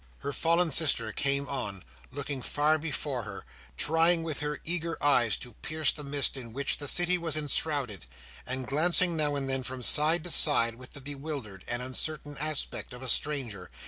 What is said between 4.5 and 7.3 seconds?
eager eyes to pierce the mist in which the city